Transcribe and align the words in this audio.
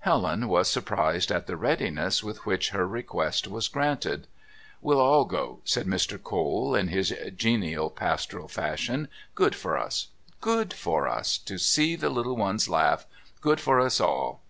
Helen 0.00 0.48
was 0.48 0.68
surprised 0.68 1.30
at 1.30 1.46
the 1.46 1.56
readiness 1.56 2.24
with 2.24 2.44
which 2.44 2.70
her 2.70 2.88
request 2.88 3.46
was 3.46 3.68
granted. 3.68 4.26
"We'll 4.82 4.98
all 5.00 5.24
go," 5.24 5.60
said 5.64 5.86
Mr. 5.86 6.20
Cole, 6.20 6.74
in 6.74 6.88
his 6.88 7.14
genial, 7.36 7.88
pastoral 7.88 8.48
fashion. 8.48 9.06
"Good 9.36 9.54
for 9.54 9.78
us... 9.78 10.08
good 10.40 10.72
for 10.74 11.06
us... 11.06 11.38
to 11.38 11.56
see 11.56 11.94
the 11.94 12.10
little 12.10 12.34
ones 12.34 12.68
laugh... 12.68 13.06
good 13.40 13.60
for 13.60 13.78
us 13.78 14.00
all." 14.00 14.40